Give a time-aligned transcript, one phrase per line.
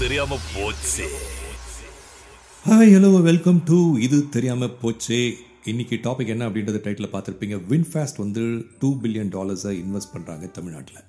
[0.00, 1.06] தெரியாம போச்சு.
[2.68, 5.18] Hi hello welcome to இது தெரியாமல் போச்சே.
[5.64, 7.56] இன்னைக்கு டாபிக் என்ன அப்படின்றத டைட்டில் பார்த்துருப்பீங்க.
[7.70, 8.42] வின்ஃபாஸ்ட் வந்து
[8.78, 11.02] டூ பில்லியன் டாலர்ஸை இன்வெஸ்ட் பண்ணுறாங்க தமிழ்நாட்டில்.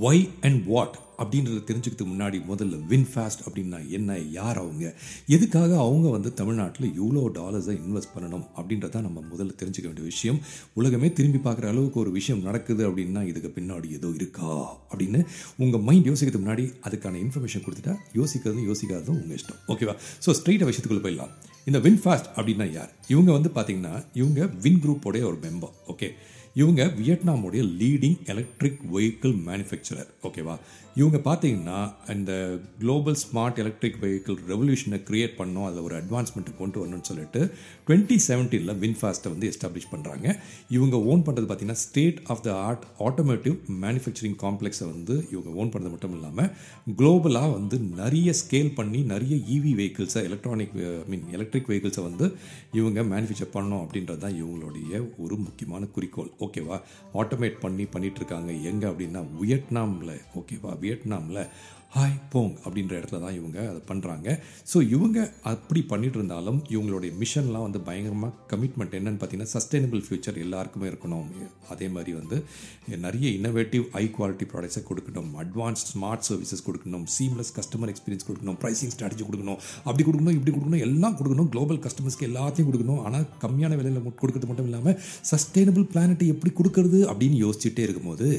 [0.00, 4.84] ஒய் அண்ட் வாட் அப்படின்றத தெரிஞ்சுக்கிறதுக்கு முன்னாடி முதல்ல வின்ஃபாஸ்ட் அப்படின்னா என்ன யார் அவங்க?
[5.26, 10.40] எதுக்காக அவங்க வந்து தமிழ்நாட்டில் இவ்வளோ டாலர்ஸை இன்வெஸ்ட் பண்ணணும் அப்படின்றத நம்ம முதல்ல தெரிஞ்சுக்க வேண்டிய விஷயம்.
[10.74, 15.22] உலகமே திரும்பி பார்க்குற அளவுக்கு ஒரு விஷயம் நடக்குது அப்படின்னா இதுக்கு பின்னாடி ஏதோ இருக்கா அப்படின்னு
[15.56, 19.60] உங்கள் மைண்ட் யோசிக்கிறதுக்கு முன்னாடி அதுக்கான இன்ஃபர்மேஷன் கொடுத்துட்டா யோசிக்கிறதும் யோசிக்காததும் உங்கள் இஷ்டம்.
[19.68, 21.32] ஓகேவா ஸோ ஸ்ட்ரெயிட்டாக விஷயத்துக்குள்ளே போயிடலாம்.
[21.64, 22.92] இந்த வின்ஃபாஸ்ட் அப்படின்னா யார்?
[23.08, 26.08] இவங்க வந்து பார்த்தீங்கன்னா இவங்க வின் குரூப்போடைய ஒரு மெம்பர் ஓகே
[26.56, 30.54] இவங்க வியட்நாமுடைய லீடிங் எலக்ட்ரிக் வெஹிக்கிள் மேனுஃபேக்சரர் ஓகேவா
[30.96, 31.76] இவங்க பார்த்தீங்கன்னா
[32.14, 32.32] இந்த
[32.80, 37.40] குளோபல் ஸ்மார்ட் எலக்ட்ரிக் வெஹிக்கிள் ரெவல்யூஷனை கிரியேட் பண்ணோம் அதில் ஒரு அட்வான்ஸ்மெண்ட்டு கொண்டு வரணும்னு சொல்லிட்டு
[37.86, 40.26] டுவெண்ட்டி செவன்டீனில் வின்ஃபாஸ்ட்டை வந்து எஸ்டாப்ளிஷ் பண்ணுறாங்க
[40.68, 45.90] இவங்க ஓன் பண்ணுறது பார்த்தீங்கன்னா state of the art automotive manufacturing காம்ப்ளெக்ஸை வந்து இவங்க ஓன் பண்ணுறது
[45.90, 46.50] மட்டும் இல்லாமல்
[46.98, 52.28] குளோபலாக வந்து நிறைய ஸ்கேல் பண்ணி நிறைய இவி வெஹிக்கிள்ஸை எலக்ட்ரானிக் ஐ மீன் எலக்ட்ரிக் வெஹிக்கிள்ஸை வந்து
[52.72, 56.30] இவங்க மேனுஃபேக்சர் பண்ணோம் அப்படின்றது தான் இவங்களுடைய ஒரு முக்கியமான குறிக்கோள்.
[56.44, 56.80] ஓகேவா?
[57.14, 58.52] ஆட்டோமேட் பண்ணி பண்ணிட்டு இருக்காங்க.
[58.52, 60.20] எங்கே அப்படின்னா வியட்நாமில்.
[60.38, 60.78] ஓகேவா?
[60.78, 61.46] வியட்நாமில்
[61.94, 64.28] ஹாய் போங் அப்படின்ற இடத்துல தான் இவங்க அதை பண்ணுறாங்க
[64.70, 65.18] ஸோ இவங்க
[65.50, 71.26] அப்படி பண்ணிட்டு இருந்தாலும் இவங்களுடைய மிஷன்லாம் வந்து பயங்கரமாக கமிட்மெண்ட் என்னன்னு பார்த்தீங்கன்னா சஸ்டைனபிள் ஃபியூச்சர் எல்லாருக்குமே இருக்கணும்.
[71.72, 72.36] அதே மாதிரி வந்து
[73.04, 75.28] நிறைய இன்னோவேட்டிவ் ஹை குவாலிட்டி ப்ராடக்ட்ஸை கொடுக்கணும்.
[75.42, 77.04] அட்வான்ஸ் ஸ்மார்ட் சர்வீசஸ் கொடுக்கணும்.
[77.16, 78.58] சீம்லெஸ் கஸ்டமர் எக்ஸ்பீரியன்ஸ் கொடுக்கணும்.
[78.64, 79.58] ப்ரைசிங் ஸ்ட்ராட்டஜி கொடுக்கணும்.
[79.88, 81.50] அப்படி கொடுக்கணும் இப்படி கொடுக்கணும் எல்லாம் கொடுக்கணும்.
[81.56, 83.02] குளோபல் கஸ்டமர்ஸ்க்கு எல்லாத்தையும் கொடுக்கணும்.
[83.06, 84.98] ஆனால் கம்மியான விலையில் கொடுக்கறது மட்டும் இல்லாமல்
[85.32, 88.30] சஸ்டைனபிள் பிளானட்டை எப்படி கொடுக்கறது அப்படின்னு யோசிச்சுட்டே இருக்கும்போது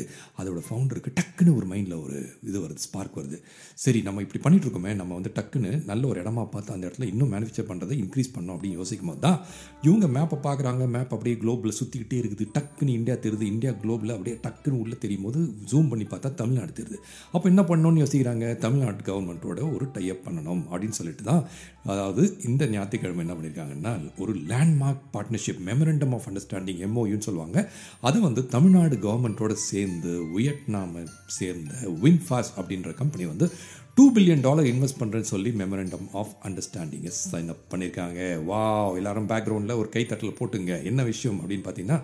[0.41, 3.39] அதோட ஃபவுண்டருக்கு டக்குன்னு ஒரு மைண்டில் ஒரு இது வருது ஸ்பார்க் வருது.
[3.83, 7.31] சரி நம்ம இப்படி பண்ணிட்டு இருக்கோமே நம்ம வந்து டக்குன்னு நல்ல ஒரு இடமா பார்த்து அந்த இடத்துல இன்னும்
[7.33, 9.39] மேனுஃபேக்சர் பண்ணுறதை இன்க்ரீஸ் பண்ணோம் அப்படின்னு யோசிக்கும் போது தான்
[9.81, 12.45] இவங்க மேப்பை பார்க்குறாங்க மேப் அப்படியே குளோபில் சுற்றிக்கிட்டே இருக்குது.
[12.57, 13.41] டக்குன்னு இந்தியா தெரியுது.
[13.41, 15.39] இந்தியா குளோபில் அப்படியே டக்குன்னு உள்ளே தெரியும் போது
[15.71, 16.99] ஜூம் பண்ணி பார்த்தா தமிழ்நாடு தெரியுது.
[17.31, 18.57] அப்போ என்ன பண்ணணும்னு யோசிக்கிறாங்க?
[18.57, 21.43] தமிழ்நாடு கவர்மெண்ட்டோட ஒரு டைப் பண்ணணும் அப்படின்னு சொல்லிட்டு தான்
[21.85, 27.71] அதாவது இந்த ஞாயிற்றுக்கிழமை என்ன பண்ணியிருக்காங்கன்னா ஒரு landmark partnership memorandum of understanding எம்ஓயுன்னு சொல்லுவாங்க.
[28.01, 31.03] அது வந்து தமிழ்நாடு கவர்மெண்ட்டோட சேர்ந்து வியட்நாமை
[31.37, 33.47] சேர்ந்த வின்ஃபாஸ் அப்படின்ற கம்பெனி வந்து
[33.97, 38.61] டூ பில்லியன் டாலர் இன்வெஸ்ட் பண்ணுறேன்னு சொல்லி மெமரண்டம் ஆஃப் அண்டர்ஸ்டாண்டிங்கை சைன் அப் பண்ணியிருக்காங்க வா
[38.99, 40.71] எல்லாரும் பேக்ரவுண்டில் ஒரு கைத்தட்டில் போட்டுங்க.
[40.91, 41.99] என்ன விஷயம் அப்படின்னு பார்த்தீங்கன்னா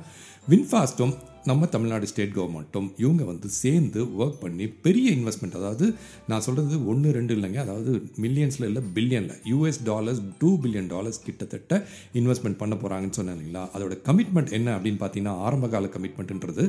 [0.51, 1.13] வின்ஃபாஸ்ட்டும்
[1.49, 5.85] நம்ம தமிழ்நாடு ஸ்டேட் கவர்மெண்ட்டும் இவங்க வந்து சேர்ந்து ஒர்க் பண்ணி பெரிய இன்வெஸ்ட்மெண்ட் அதாவது
[6.27, 11.73] நான் சொல்கிறது ஒன்று ரெண்டு இல்லைங்க அதாவது மில்லியன்ஸில் இல்லை பில்லியனில் US dollars two billion dollars கிட்டத்தட்ட
[12.13, 13.63] இன்வெஸ்ட்மெண்ட் பண்ண போகிறாங்கன்னு சொன்னேன் இல்லைங்களா?
[13.75, 16.65] அதோட கமிட்மெண்ட் என்ன அப்படின்னு பார்த்தீங்கன்னா ஆரம்ப கால கமிட்மெண்ட்ன்றது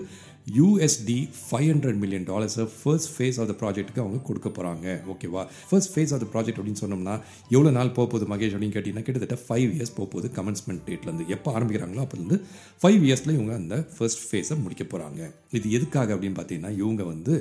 [0.55, 5.93] யூஎஸ்டி ஃபைவ் ஹண்ட்ரட் மில்லியன் டாலர்ஸை ஃபர்ஸ்ட் ஃபேஸ் ஆஃப் த ப்ராஜெக்ட்டுக்கு அவங்க கொடுக்க போகிறாங்க ஓகேவா first
[5.93, 7.17] phase of the project அப்படின்னு சொன்னோம்னா
[7.51, 11.51] எவ்வளோ நாள் போக போகுது மகேஷ் அப்படின்னு கேட்டிங்கன்னா கிட்டத்தட்ட ஃபைவ் இயர்ஸ் போக போகுது கமென்ஸ்மெண்ட் டேட்லேருந்து எப்போ
[11.57, 12.39] ஆரம்பிக்கிறாங்களோ அப்போலேருந்து
[12.81, 17.35] ஃபைவ் இயர்ஸில் இவங்க அந்த ஃபர்ஸ்ட் ஃபேஸை முடிக்க போகிறாங்க இது எதுக்காக அப்படின்னு பார்த்தீங்கன்னா இவங்க வந்து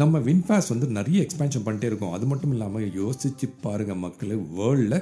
[0.00, 2.12] நம்ம வின்ஃபாஸ் வந்து நிறைய எக்ஸ்பேன்ஷன் பண்ணிட்டே இருக்கோம்.
[2.12, 4.98] அது மட்டும் இல்லாமல் யோசிச்சு பாருங்கள் மக்கள் வேர்ல்டில்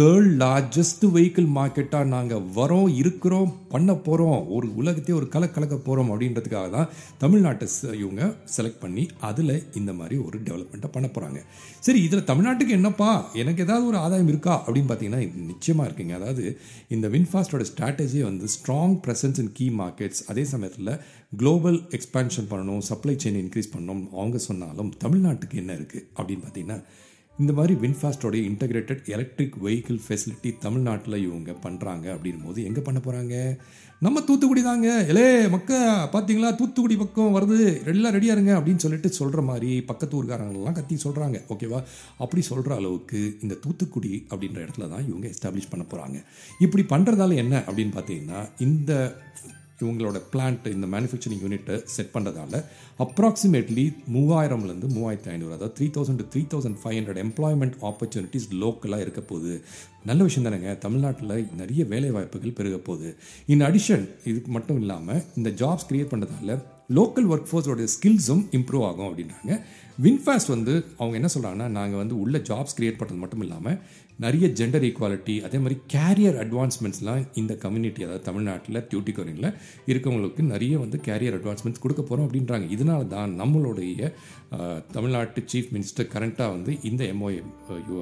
[0.00, 6.10] தேர்ட் லார்ஜஸ்ட் வெஹிக்கிள் மார்க்கெட்டாக நாங்கள் வரோம் இருக்கிறோம் பண்ண போகிறோம் ஒரு உலகத்தையே ஒரு கலை கலக்க போகிறோம்
[6.10, 6.88] அப்படின்றதுக்காக தான்
[7.20, 11.42] தமிழ்நாட்டை இவங்க செலக்ட் பண்ணி அதில் இந்த மாதிரி ஒரு டெவலப்மெண்ட்டை பண்ண போகிறாங்க
[11.80, 13.30] சரி இதில் தமிழ்நாட்டுக்கு என்னப்பா?
[13.34, 14.64] எனக்கு ஏதாவது ஒரு ஆதாயம் இருக்கா?
[14.66, 16.12] அப்படின்னு பார்த்தீங்கன்னா நிச்சயமாக இருக்குங்க.
[16.12, 20.92] அதாவது இந்த வின்ஃபாஸ்டோட ஸ்ட்ராட்டஜி வந்து strong presence in key markets அதே சமயத்தில்
[21.36, 24.04] குளோபல் எக்ஸ்பான்ஷன் பண்ணணும் சப்ளை செயின் இன்க்ரீஸ் பண்ணணும்.
[24.10, 26.80] அவங்க சொன்னாலும் தமிழ்நாட்டுக்கு என்ன இருக்குது அப்படின்னு பார்த்தீங்கன்னா
[27.38, 33.34] இந்த மாதிரி வின்ஃபாஸ்டோடைய இன்டகிரேட்டட் எலக்ட்ரிக் வெஹிக்கிள் ஃபெசிலிட்டி தமிழ்நாட்டில் இவங்க பண்ணுறாங்க அப்படின் போது எங்கே பண்ண போகிறாங்க
[34.02, 34.88] நம்ம தூத்துக்குடி தாங்க.
[35.12, 35.72] எலே மக்க
[36.12, 37.58] பார்த்தீங்களா தூத்துக்குடி பக்கம் வருது.
[37.84, 41.80] எல்லாம் ரெடியாக இருங்க அப்படின்னு சொல்லிட்டு சொல்கிற மாதிரி பக்கத்து ஊர்காரங்களாம் கத்தி சொல்கிறாங்க ஓகேவா
[42.18, 46.18] அப்படி சொல்கிற அளவுக்கு இந்த தூத்துக்குடி அப்படின்ற இடத்துல தான் இவங்க எஸ்டாப்ளிஷ் பண்ண போகிறாங்க
[46.60, 48.92] இப்படி பண்ணுறதால என்ன அப்படின்னு பார்த்தீங்கன்னா இந்த
[49.80, 52.60] இவங்களோட பிளான்ட் இந்த மேனுஃபேக்சரிங் யூனிட்டை செட் பண்ணுறதால
[53.04, 59.00] அப்ராக்சிமேட்லி மூவாயிரம்லேருந்து மூவாயிரத்தி ஐநூறு அதாவது three thousand to three thousand five hundred employment opportunities லோக்கலாக
[59.00, 59.64] இருக்க போகுது.
[60.04, 60.78] நல்ல விஷயம் தானேங்க.
[60.78, 63.10] தமிழ்நாட்டில் நிறைய வேலை வாய்ப்புகள் பெருக போகுது.
[63.46, 66.58] இன் அடிஷன் இதுக்கு மட்டும் இல்லாமல் இந்த ஜாப்ஸ் கிரியேட் பண்ணுறதால
[66.96, 69.52] லோக்கல் ஒர்க் ஃபோர்ஸோட ஸ்கில்ஸும் இம்ப்ரூவ் ஆகும் அப்படின்றாங்க.
[70.02, 73.78] வின்ஃபாஸ்ட் வந்து அவங்க என்ன சொல்கிறாங்கன்னா நாங்கள் வந்து உள்ள ஜாப்ஸ் கிரியேட் பண்ணுறது மட்டும் இல்லாமல்
[74.22, 79.48] நிறைய ஜெண்டர் ஈக்குவாலிட்டி அதே மாதிரி கேரியர் அட்வான்ஸ்மெண்ட்ஸ்லாம் இந்த கம்யூனிட்டி அதாவது தமிழ்நாட்டில் டியூட்டிகோரிங்கில்
[79.90, 82.66] இருக்கவங்களுக்கு நிறைய வந்து கேரியர் அட்வான்ஸ்மெண்ட்ஸ் கொடுக்க போகிறோம் அப்படின்றாங்க.
[82.76, 84.10] இதனால தான் நம்மளுடைய
[84.96, 87.40] தமிழ்நாட்டு சீஃப் மினிஸ்டர் கரண்ட்டாக வந்து இந்த எம்ஓஏ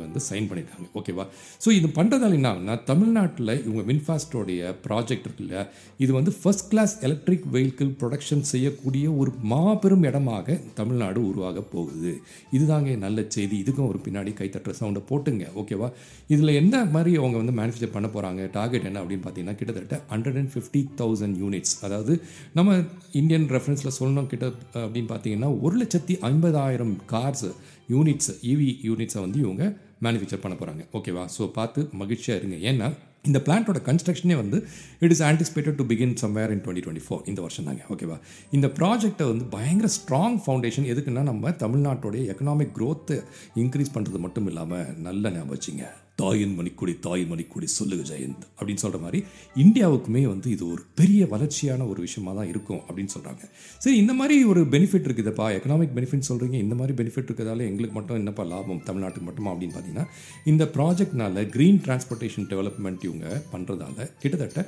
[0.02, 0.88] வந்து சைன் பண்ணியிருக்காங்க.
[1.00, 1.24] ஓகேவா
[1.64, 5.64] ஸோ இது பண்ணுறதால என்ன ஆகுனா தமிழ்நாட்டில் இவங்க வின்ஃபாஸ்டோடைய ப்ராஜெக்ட் இருக்குல்ல
[6.04, 12.14] இது வந்து first class electric vehicle production செய்யக்கூடிய ஒரு மாபெரும் இடமாக தமிழ்நாடு உருவாக போகுது.
[12.56, 13.56] இதுதாங்க நல்ல செய்தி.
[13.64, 15.46] இதுக்கும் ஒரு பின்னாடி கைத்தட்டுற சவுண்டை போட்டுங்க.
[15.62, 15.90] ஓகேவா
[16.28, 20.52] இதில் என்ன மாதிரி அவங்க வந்து மேனுஃபேக்சர் பண்ண போகிறாங்க டார்கெட் என்ன அப்படின்னு பார்த்தீங்கன்னா கிட்டத்தட்ட hundred and
[20.54, 22.14] fifty thousand units அதாவது
[22.52, 22.76] நம்ம
[23.12, 27.46] இந்தியன் ரெஃபரன்ஸில் சொல்லணும் கிட்ட அப்படின்னு பார்த்தீங்கன்னா ஒரு லட்சத்தி ஐம்பதாயிரம் கார்ஸ்
[27.90, 29.64] யூனிட்ஸ் இவி யூனிட்ஸை வந்து இவங்க
[30.02, 32.56] மேனுஃபேக்சர் பண்ண போகிறாங்க ஓகேவா ஸோ பார்த்து மகிழ்ச்சியாக இருங்க.
[32.70, 32.86] ஏன்னா
[33.24, 34.58] இந்த பிளான்ட்டோட கன்ஸ்ட்ரக்ஷனே வந்து
[34.98, 38.16] it is anticipated to begin somewhere in twenty twenty four இந்த வருஷம் தாங்க ஓகேவா
[38.50, 43.18] இந்த ப்ராஜெக்ட்டை வந்து பயங்கர ஸ்ட்ராங் ஃபவுண்டேஷன் எதுக்குன்னா நம்ம தமிழ்நாட்டோடைய எக்கனாமிக் க்ரோத்தை
[43.54, 45.84] இன்க்ரீஸ் பண்ணுறது மட்டும் இல்லாமல் நல்ல ஞாபகம் வச்சுங்க.
[46.22, 49.20] தாயின் மணிக்குடி தாயின் மணிக்குடி சொல்லுக ஜெயந்த் அப்படின்னு சொல்கிற மாதிரி
[49.56, 53.42] இந்தியாவுக்குமே வந்து இது ஒரு பெரிய வளர்ச்சியான ஒரு விஷயமா தான் இருக்கும் அப்படின்னு சொல்கிறாங்க
[53.80, 58.20] சரி இந்த மாதிரி ஒரு பெனிஃபிட் இருக்குதுப்பா எக்கனாமிக் பெனிஃபிட் சொல்கிறீங்க இந்த மாதிரி பெனிஃபிட் இருக்கிறதால எங்களுக்கு மட்டும்
[58.20, 60.06] என்னப்பா லாபம் தமிழ்நாட்டுக்கு மட்டுமா அப்படின்னு பார்த்தீங்கன்னா
[60.46, 64.60] இந்த ப்ராஜெக்ட்னால க்ரீன் டிரான்ஸ்போர்ட்டேஷன் டெவலப்மெண்ட் இவங்க பண்ணுறதால கிட்டத்தட்ட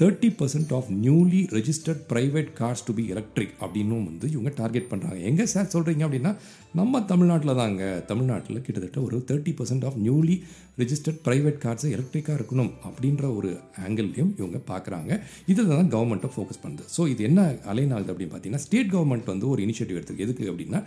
[0.00, 5.18] thirty percent of newly registered private cars to be electric அப்படின்னும் வந்து இவங்க டார்கெட் பண்ணுறாங்க
[5.20, 6.32] எங்கே சார் சொல்கிறீங்க அப்படின்னா
[6.72, 10.36] நம்ம தமிழ்நாட்டில் தாங்க தமிழ்நாட்டில் கிட்டத்தட்ட ஒரு thirty percent of newly
[10.78, 13.50] registered private கார்ஸை எலக்ட்ரிக்காக இருக்கணும் அப்படின்ற ஒரு
[13.86, 15.10] ஆங்கிள்லையும் இவங்க பார்க்குறாங்க
[15.52, 17.40] இதில் தான் கவர்மெண்ட்டை ஃபோக்கஸ் பண்ணுது ஸோ இது என்ன
[17.72, 20.26] அலைன் ஆகுது அப்படின்னு பார்த்தீங்கன்னா ஸ்டேட் கவர்மெண்ட் வந்து ஒரு இனிஷியேட்டிவ் எடுத்துருக்கு.
[20.26, 20.80] எதுக்கு அப்படின்னா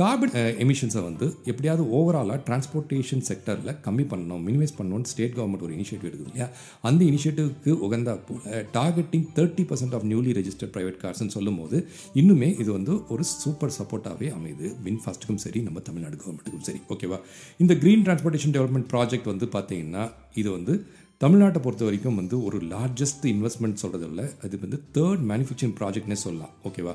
[0.00, 6.08] கார்பன் எமிஷன்ஸை வந்து எப்படியாவது ஓவராலாக டிரான்ஸ்போர்ட்டேஷன் செக்டரில் கம்மி பண்ணணும் மினிமைஸ் பண்ணணும்னு ஸ்டேட் கவர்மெண்ட் ஒரு இனிஷியேட்டிவ்
[6.10, 6.46] எடுக்குது இல்லையா?
[6.88, 11.78] அந்த இனிஷியேட்டிவ்க்கு உகந்தா போல targeting thirty percent of newly registered private கார்ஸ்னு சொல்லும் போது
[12.22, 14.68] இன்னுமே இது வந்து ஒரு சூப்பர் சப்போர்ட்டாகவே அமையுது.
[14.86, 16.80] வின்ஃபாஸ்ட்டுக்கும் சரி நம்ம தமிழ்நாடு கவர்மெண்ட்டுக்கும் சரி.
[16.94, 17.18] ஓகேவா
[17.64, 20.04] இந்த க்ரீன் டிரான்ஸ்போர்ட்டேஷன் டெவலப்மெண்ட் ப்ராஜெக்ட் வந்து பார்த்தீங்கன்னா
[20.34, 20.74] இது வந்து
[21.20, 26.52] தமிழ்நாட்டை பொறுத்த வரைக்கும் வந்து ஒரு லார்ஜஸ்ட் இன்வெஸ்ட்மெண்ட் சொல்கிறது இல்லை அது வந்து தேர்ட் மேனுஃபேக்சரிங் ப்ராஜெக்ட்னே சொல்லலாம்.
[26.64, 26.92] ஓகேவா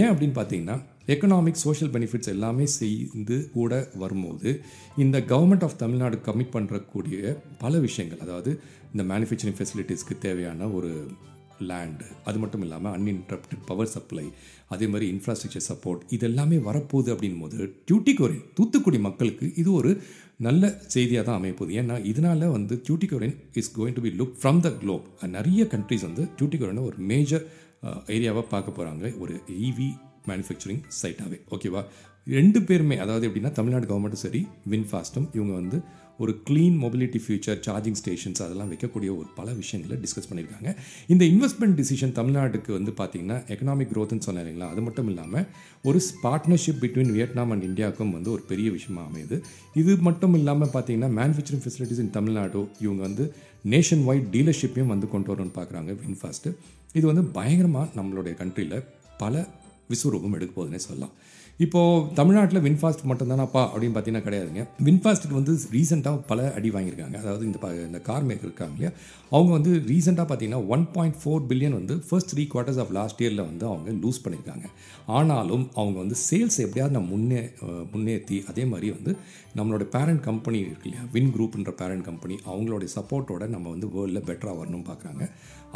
[0.00, 0.76] ஏன் அப்படின்னு பார்த்தீங்கன்னா
[1.06, 3.72] எக்கனாமிக் சோஷியல் பெனிஃபிட்ஸ் எல்லாமே செய்து கூட
[4.02, 4.50] வரும்போது
[4.96, 8.52] இந்த கவர்மெண்ட் ஆஃப் தமிழ்நாடு கமிட் பண்ணுறக்கூடிய பல விஷயங்கள் அதாவது
[8.92, 10.92] இந்த மேனுஃபேக்சரிங் ஃபெசிலிட்டிஸ்க்கு தேவையான ஒரு
[11.68, 14.24] லேண்டு அது மட்டும் இல்லாமல் அன்இன்டரப்டட் பவர் சப்ளை
[14.68, 17.58] அதே மாதிரி இன்ஃப்ராஸ்ட்ரக்சர் சப்போர்ட் இது எல்லாமே வரப்போகுது அப்படின் போது
[17.88, 19.90] டியூட்டிகோரின் தூத்துக்குடி மக்களுக்கு இது ஒரு
[20.40, 24.70] நல்ல செய்தியாக தான் அமையப்போகுது ஏன்னா இதனால் வந்து Tuticorin is going to be look from the
[24.80, 27.44] globe நிறைய கண்ட்ரிஸ் வந்து டியூட்டிகோரினை ஒரு மேஜர்
[28.08, 29.88] ஏரியாவாக பார்க்க போகிறாங்க ஒரு இவி
[30.28, 31.82] மேனுஃபேக்சரிங் சைட்டாகவே ஓகேவா
[32.26, 34.40] ரெண்டு பேருமே அதாவது எப்படின்னா தமிழ்நாடு கவர்மெண்ட்டும் சரி
[34.70, 35.78] வின்ஃபாஸ்ட்டும் இவங்க வந்து
[36.22, 40.70] ஒரு clean mobility future charging stations அதெல்லாம் வைக்கக்கூடிய ஒரு பல விஷயங்களை டிஸ்கஸ் பண்ணியிருக்காங்க.
[41.12, 44.68] இந்த இன்வெஸ்ட்மெண்ட் டிசிஷன் தமிழ்நாட்டுக்கு வந்து பார்த்திங்கன்னா எக்கனாமிக் க்ரோத்னு சொன்னேன் இல்லைங்களா?
[44.74, 45.46] அது மட்டும் இல்லாமல்
[45.82, 49.38] ஒரு பார்ட்னர்ஷிப் பிட்வீன் வியட்நாம் அண்ட் இந்தியாவுக்கும் வந்து ஒரு பெரிய விஷயமா அமையுது.
[49.82, 53.26] இது மட்டும் இல்லாமல் பார்த்தீங்கன்னா மேனுஃபேக்சரிங் ஃபெசிலிட்டிஸ் இன் தமிழ்நாடு இவங்க வந்து
[53.74, 56.54] நேஷன் வைட் டீலர்ஷிப்பையும் வந்து கொண்டு வரணும்னு பார்க்குறாங்க வின்ஃபாஸ்ட்டு
[56.92, 58.82] இது வந்து பயங்கரமாக நம்மளுடைய கண்ட்ரியில்
[59.18, 59.46] பல
[59.92, 61.14] விஸ்வரூபம் எடுக்க போகுதுன்னே சொல்லலாம்.
[61.64, 64.62] இப்போது தமிழ்நாட்டில் வின்ஃபாஸ்ட் மட்டும் தானப்பா அப்படின்னு பார்த்தீங்கன்னா கிடையாதுங்க.
[64.86, 67.16] வின்ஃபாஸ்ட்டுக்கு வந்து ரீசெண்டாக பல அடி வாங்கியிருக்காங்க.
[67.22, 67.58] அதாவது இந்த
[67.88, 68.90] இந்த கார் மேக்கர் இருக்காங்க இல்லையா?
[69.34, 73.46] அவங்க வந்து ரீசெண்டாக பார்த்தீங்கன்னா ஒன் பாயிண்ட் ஃபோர் பில்லியன் வந்து first three quarters of last இயரில்
[73.50, 74.66] வந்து அவங்க லூஸ் பண்ணியிருக்காங்க.
[75.18, 77.40] ஆனாலும் அவங்க வந்து சேல்ஸ் எப்படியாவது நம்ம முன்னே
[77.94, 79.14] முன்னேற்றி அதே மாதிரி வந்து
[79.58, 81.04] நம்மளோட பேரண்ட் கம்பெனி இருக்கு இல்லையா?
[81.14, 85.24] வின் குரூப்ன்ற பேரண்ட் கம்பெனி அவங்களுடைய சப்போர்ட்டோட நம்ம வந்து வேர்ல்டில் பெட்டராக வரணும்னு பார்க்குறாங்க.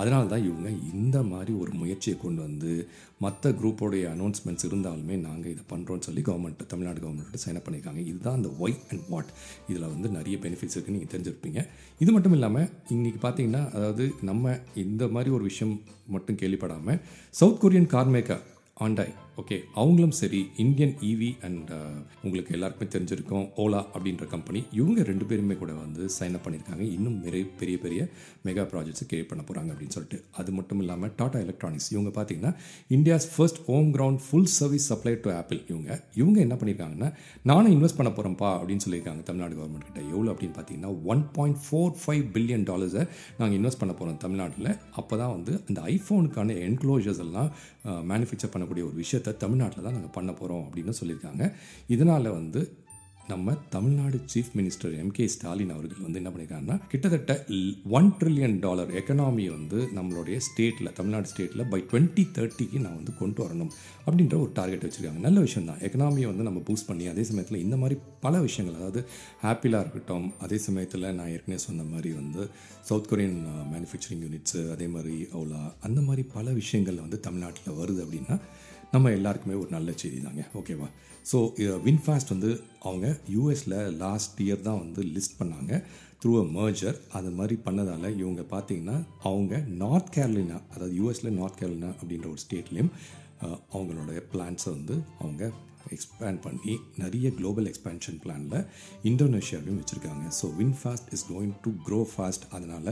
[0.00, 2.72] அதனால தான் இவங்க இந்த மாதிரி ஒரு முயற்சியை கொண்டு வந்து
[3.24, 8.02] மற்ற குரூப்போடைய அனௌன்ஸ்மெண்ட்ஸ் இருந்தாலுமே நாங்கள் இதை பண்ணுறோன்னு சொல்லி கவர்மெண்ட் தமிழ்நாடு கவர்மெண்ட்டோட சைன் பண்ணியிருக்காங்க.
[8.10, 9.30] இதுதான் அந்த ஒய் அண்ட் வாட்
[9.68, 11.62] இதில் வந்து நிறைய பெனிஃபிட்ஸ் இருக்குன்னு நீங்கள் தெரிஞ்சிருப்பீங்க.
[11.98, 14.56] இது மட்டும் இல்லாமல் இன்றைக்கி பார்த்தீங்கன்னா அதாவது நம்ம
[14.86, 15.74] இந்த மாதிரி ஒரு விஷயம்
[16.16, 17.00] மட்டும் கேள்விப்படாமல்
[17.40, 18.44] south Korean car maker
[18.86, 21.68] Hyundai okay அவங்களும் சரி இந்தியன் இவி அண்ட்
[22.22, 27.18] உங்களுக்கு எல்லாருக்குமே தெரிஞ்சிருக்கும் ஓலா அப்படின்ற கம்பெனி இவங்க ரெண்டு பேருமே கூட வந்து சைன் அப் பண்ணியிருக்காங்க இன்னும்
[27.26, 28.00] நிறைய பெரிய பெரிய
[28.46, 30.18] மெகா ப்ராஜெக்ட்ஸ் கிரியேட் பண்ண போகிறாங்க அப்படின்னு சொல்லிட்டு.
[30.40, 32.52] அது மட்டும் இல்லாமல் டாடா எலக்ட்ரானிக்ஸ் இவங்க பார்த்தீங்கன்னா
[32.96, 35.88] India's first home ground full service supply to Apple இவங்க
[36.22, 37.10] இவங்க என்ன பண்ணியிருக்காங்கன்னா
[37.50, 40.00] நானும் இன்வெஸ்ட் பண்ண போகிறேன்ப்பா அப்படின்னு சொல்லியிருக்காங்க தமிழ்நாடு கவர்மெண்ட் கிட்ட.
[40.14, 43.06] எவ்வளோ அப்படின்னு பார்த்தீங்கன்னா one point four five billion டாலர்ஸை
[43.40, 44.70] நாங்கள் இன்வெஸ்ட் பண்ண போகிறோம் தமிழ்நாட்டில்.
[45.00, 47.50] அப்போ தான் வந்து அந்த ஐஃபோனுக்கான என்க்ளோஜர்ஸ் எல்லாம்
[47.88, 51.52] uh, மேனுஃபேக்சர் பண்ணக்கூடிய ஒரு விஷயத்தை தமிழ்நாட்டில் தான் நாங்கள் பண்ண போகிறோம் அப்படின்னு சொல்லியிருக்காங்க.
[51.86, 52.86] இதனால் வந்து
[53.28, 57.44] நம்ம Tamil Nadu chief minister M K Stalin அவர்கள் வந்து என்ன பண்ணியிருக்காங்கன்னா கிட்டத்தட்ட
[57.90, 63.44] ஒன் ட்ரில்லியன் டாலர் எக்கனாமி வந்து நம்மளுடைய ஸ்டேட்டில் தமிழ்நாடு ஸ்டேட்டில் பை டுவெண்ட்டி தேர்ட்டிக்கு நான் வந்து கொண்டு
[63.44, 63.70] வரணும்
[64.06, 65.18] அப்படின்ற ஒரு டார்கெட் வச்சுருக்காங்க.
[65.18, 65.78] நல்ல விஷயம் தான்.
[65.78, 69.02] எக்கனாமியை வந்து நம்ம பூஸ்ட் பண்ணி அதே சமயத்தில் இந்த மாதிரி பல விஷயங்கள் அதாவது
[69.42, 72.48] ஆப்பிளாக இருக்கட்டும் அதே சமயத்தில் நான் ஏற்கனவே சொன்ன மாதிரி வந்து
[72.80, 73.38] சவுத் கொரியன்
[73.74, 78.38] மேனுஃபேக்சரிங் யூனிட்ஸு அதே மாதிரி அவ்வளோ அந்த மாதிரி பல விஷயங்கள் வந்து தமிழ்நாட்டில் வருது அப்படின்னா
[78.94, 80.86] நம்ம எல்லாருக்குமே ஒரு நல்ல செய்தி தாங்க ஓகேவா
[81.30, 81.38] ஸோ
[81.86, 82.50] வின்ஃபாஸ்ட் வந்து
[82.86, 85.72] அவங்க யூஎஸில் லாஸ்ட் இயர் தான் வந்து லிஸ்ட் பண்ணாங்க.
[86.22, 88.96] த்ரூ அ மர்ஜர் அது மாதிரி பண்ணதால் இவங்க பார்த்தீங்கன்னா
[89.30, 92.92] அவங்க நார்த் கேரளினா அதாவது யூஎஸில் நார்த் கேரளினா அப்படின்ற ஒரு ஸ்டேட்லேயும்
[93.74, 95.42] அவங்களோட பிளான்ஸை வந்து அவங்க
[95.96, 98.58] எக்ஸ்பேண்ட் பண்ணி நிறைய குளோபல் எக்ஸ்பேன்ஷன் பிளானில்
[99.10, 100.24] இந்தோனேஷியாவையும் வச்சுருக்காங்க.
[100.40, 100.46] So
[100.80, 102.90] VinFast is going to grow fast அதனால்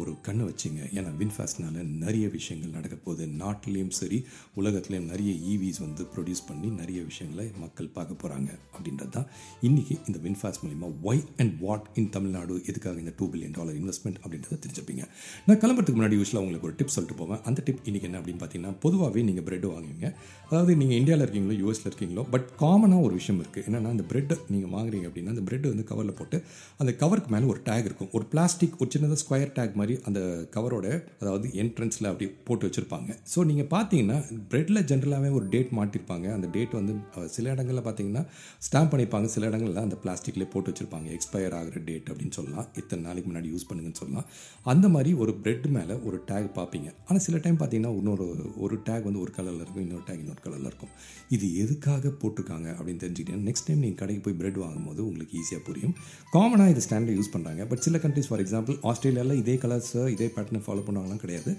[0.00, 0.80] ஒரு கண்ணை வச்சுங்க.
[0.98, 3.24] ஏன்னா வின்ஃபாஸ்ட்னால நிறைய விஷயங்கள் நடக்க போகுது.
[3.42, 4.18] நாட்டிலையும் சரி
[4.60, 9.28] உலகத்துலேயும் நிறைய e ஈவிஸ் வந்து ப்ரொடியூஸ் பண்ணி நிறைய விஷயங்களை மக்கள் பார்க்க போகிறாங்க அப்படின்றது தான்.
[9.68, 14.20] இன்றைக்கி இந்த வின்ஃபாஸ்ட் மூலிமா why and what in Tamil Nadu எதுக்காக இந்த டூ பில்லியன் டாலர் இன்வெஸ்ட்மெண்ட்
[14.22, 15.04] அப்படின்றத தெரிஞ்சுப்பீங்க.
[15.46, 17.42] நான் கிளம்புறதுக்கு முன்னாடி யூஸ்வலாக உங்களுக்கு ஒரு டிப் சொல்லிட்டு போவேன்.
[17.50, 20.08] அந்த டிப் இன்றைக்கி என்ன அப்படின்னு பார்த்தீங்கன்னா பொதுவாகவே நீங்கள் பிரெட் வாங்குவீங்க.
[20.50, 24.72] அதாவது நீங்கள் இந்தியாவில் இருக்கீங்களோ யூஎஸில் இருக்கீங்களோ பட் காமனாக ஒரு விஷயம் இருக்குது என்னென்னா அந்த பிரெட் நீங்கள்
[24.76, 26.38] வாங்குறீங்க அப்படின்னா அந்த பிரெட் வந்து கவரில் போட்டு
[26.82, 28.10] அந்த கவருக்கு மேலே ஒரு டேக் இருக்கும்.
[28.16, 30.20] ஒரு பிளாஸ்டிக் ஒரு சின்னதாக ஸ்கொயர் டேக் மாதிரி அந்த
[30.56, 30.86] கவரோட
[31.22, 33.10] அதாவது என்ட்ரன்ஸில் அப்படி போட்டு வச்சுருப்பாங்க.
[33.34, 34.18] ஸோ நீங்கள் பார்த்தீங்கன்னா
[34.54, 36.26] பிரெட்டில் ஜென்ரலாகவே ஒரு டேட் மாட்டிருப்பாங்க.
[36.36, 36.94] அந்த டேட் வந்து
[37.36, 38.24] சில இடங்களில் பார்த்தீங்கன்னா
[38.66, 39.28] ஸ்டாம்ப் பண்ணிப்பாங்க.
[39.34, 41.08] சில இடங்களில் அந்த பிளாஸ்டிக்லேயே போட்டு வச்சுருப்பாங்க.
[41.16, 42.68] எக்ஸ்பயர் ஆகிற டேட் அப்படின்னு சொல்லலாம்.
[42.80, 44.26] இத்தனை நாளைக்கு முன்னாடி யூஸ் பண்ணுங்கன்னு சொல்லலாம்.
[44.72, 46.88] அந்த மாதிரி ஒரு பிரெட் மேலே ஒரு டேக் பார்ப்பீங்க.
[47.08, 48.26] ஆனால் சில டைம் பார்த்தீங்கன்னா இன்னொரு
[48.64, 49.84] ஒரு டேக் வந்து ஒரு கலரில் இருக்கும்.
[49.86, 50.92] இன்னொரு டேக் இன்னொரு கலரில் இருக்கும்.
[51.36, 55.94] இது எதுக்காக போட்டிருக்காங்க அப்படின்னு தெரிஞ்சுக்கிட்டீங்கன்னா நெக்ஸ்ட் டைம் நீங்கள் கடைக்கு போய் பிரெட் வாங்கும்போது உங்களுக்கு ஈஸியாக புரியும்.
[56.36, 60.60] காமனாக இது ஸ்டாண்டர்ட் யூஸ் பண்ணுறாங்க பட் சில கண்ட்ரிஸ் ஃபார் எக்ஸாம்பிள் ஆஸ்திரேலியாவில் இதே கலர்ஸ் இதே பேட்டர்னை
[60.64, 61.50] ஃபாலோ பண்ணுவாங்களாம் கிடையாது.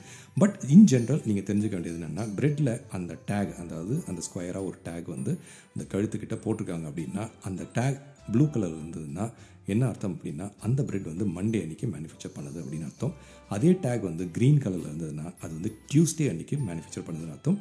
[0.41, 5.07] பட் இன் ஜென்ரல் நீங்கள் தெரிஞ்சுக்க வேண்டியது என்னென்னா பிரெட்டில் அந்த டேக் அதாவது அந்த ஸ்கொயராக ஒரு டேக்
[5.15, 5.31] வந்து
[5.73, 7.99] அந்த கழுத்துக்கிட்ட போட்டிருக்காங்க அப்படின்னா அந்த டேக்
[8.33, 9.25] ப்ளூ கலர் இருந்ததுன்னா
[9.73, 13.13] என்ன அர்த்தம் அப்படின்னா அந்த பிரெட் வந்து மண்டே அன்னைக்கு மேனுஃபேக்சர் பண்ணுது அப்படின்னு அர்த்தம்.
[13.55, 17.57] அதே டேக் வந்து க்ரீன் கலரில் இருந்ததுன்னா அது வந்து டியூஸ்டே அன்னைக்கு மேனுஃபேக்சர் பண்ணதுன்னு அர்த்தம்.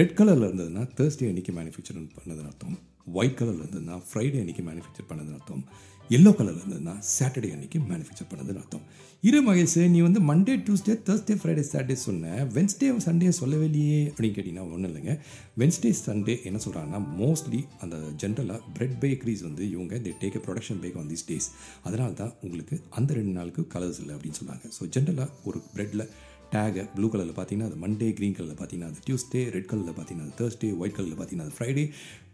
[0.00, 2.76] ரெட் கலரில் இருந்ததுன்னா தேர்ஸ்டே அன்னைக்கு மேனுஃபேக்சர் பண்ணதுன்னு அர்த்தம்.
[3.18, 5.64] ஒயிட் கலரில் இருந்ததுன்னா ஃப்ரைடே அன்றைக்கி மேனுஃபேக்சர் பண்ணதுன்னு அர்த்தம்.
[6.10, 8.82] எல்லோ கலரில் இருந்ததுன்னா சாட்டர்டே அன்னைக்கு மேனுஃபேக்சர் பண்ணதுன்னு அர்த்தம்.
[9.28, 14.36] இரு மகேஷ் நீ வந்து Monday Tuesday Thursday Friday Saturday சொன்னேன் வென்ஸ்டே சண்டே சொல்லவே இல்லையே அப்படின்னு
[14.36, 15.14] கேட்டிங்கன்னா ஒன்றும் இல்லைங்க.
[15.62, 20.98] வென்ஸ்டே சண்டே என்ன சொல்கிறாங்கன்னா மோஸ்ட்லி அந்த ஜென்ரலாக பிரெட் பேக்கரிஸ் வந்து இவங்க they take production back
[21.02, 21.48] on these days
[21.88, 24.64] அதனால தான் உங்களுக்கு அந்த ரெண்டு நாளுக்கு கலர்ஸ் இல்லை அப்படின்னு சொன்னாங்க.
[24.78, 26.06] ஸோ ஜென்ரலாக ஒரு ப்ரெட்டில்
[26.54, 30.38] டேகை ப்ளூ கலரில் பார்த்தீங்கன்னா அது மண்டே க்ரீன் கலரில் பார்த்தீங்கன்னா அது டியூஸ்டே ரெட் கலரில் பார்த்தீங்கன்னா அது
[30.40, 31.84] தேர்ஸ்டே ஒயிட் கலரில் பார்த்தீங்கன்னா அது ஃப்ரைடே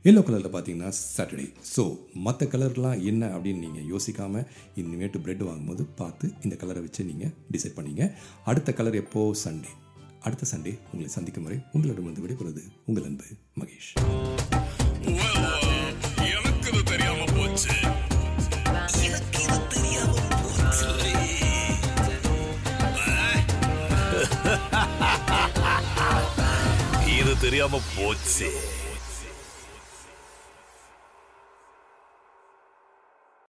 [0.05, 1.45] எல்லோ கலரில் பார்த்தீங்கன்னா சாட்டர்டே
[1.75, 1.83] ஸோ
[2.27, 4.47] மற்ற கலர்லாம் என்ன அப்படின்னு நீங்கள் யோசிக்காமல்
[4.81, 8.07] இனிமேட்டு பிரெட் வாங்கும்போது பார்த்து இந்த கலரை வச்சு நீங்கள் டிசைட் பண்ணிங்க.
[8.45, 9.23] அடுத்த கலர் எப்போ?
[9.45, 9.73] சண்டே
[10.23, 13.29] அடுத்த சண்டே உங்களை சந்திக்கும் வரை வந்து விடைபெறுவது உங்கள் அன்பு
[13.61, 13.93] மகேஷ்.
[16.33, 17.73] எனக்கு இது தெரியாம போச்சு
[27.19, 28.49] இது தெரியாம போச்சு.